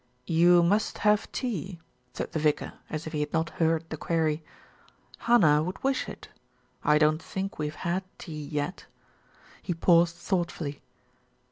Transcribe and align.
"You 0.25 0.63
must 0.63 0.97
have 1.05 1.31
tea," 1.31 1.79
said 2.15 2.31
the 2.31 2.39
vicar, 2.39 2.73
as 2.89 3.05
if 3.05 3.13
he 3.13 3.19
had 3.19 3.31
not 3.33 3.51
heard 3.61 3.87
the 3.91 3.97
query. 3.97 4.43
"Hannah 5.19 5.61
would 5.61 5.83
wish 5.83 6.09
it. 6.09 6.27
I 6.83 6.97
don't 6.97 7.21
think 7.21 7.59
we've 7.59 7.75
had 7.75 8.01
tea 8.17 8.45
yet." 8.47 8.87
He 9.61 9.75
paused 9.75 10.15
thoughtfully. 10.15 10.81